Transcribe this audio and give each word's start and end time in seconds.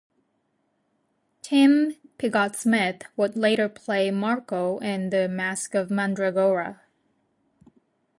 Tim 1.43 1.95
Pigott-Smith 2.17 3.03
would 3.15 3.35
later 3.35 3.69
play 3.69 4.09
Marco 4.09 4.79
in 4.79 5.11
"The 5.11 5.27
Masque 5.29 5.75
of 5.75 5.91
Mandragora". 5.91 6.81